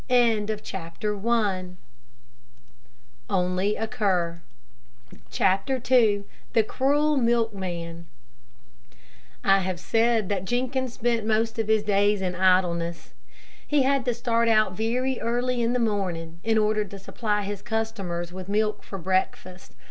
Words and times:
CHAPTER 0.09 1.13
II 1.13 1.75
THE 1.77 1.77
CRUEL 6.67 7.17
MILKMAN 7.17 8.05
I 9.43 9.59
have 9.59 9.79
said 9.79 10.29
that 10.29 10.45
Jenkins 10.45 10.93
spent 10.95 11.23
most 11.27 11.59
of 11.59 11.67
his 11.67 11.83
days 11.83 12.21
in 12.23 12.33
idleness. 12.33 13.13
He 13.67 13.83
had 13.83 14.03
to 14.05 14.15
start 14.15 14.47
out 14.49 14.73
very 14.75 15.19
early 15.21 15.61
in 15.61 15.73
the 15.73 15.77
morning, 15.79 16.39
in 16.43 16.57
order 16.57 16.83
to 16.83 16.97
supply 16.97 17.43
his 17.43 17.61
customers 17.61 18.33
with 18.33 18.49
milk 18.49 18.81
for 18.81 18.97
breakfast. 18.97 19.75